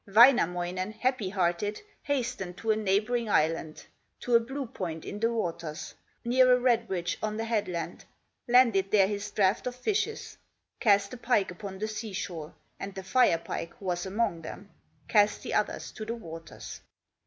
[0.07, 3.85] Wainamoinen, happy hearted, Hastened to a neighboring island,
[4.21, 5.93] To a blue point in the waters,
[6.25, 8.05] Near a red bridge on the headland;
[8.47, 10.39] Landed there his draught of fishes,
[10.79, 14.71] Cast the pike upon the sea shore, And the Fire pike was among them,
[15.07, 16.81] Cast the others to the waters.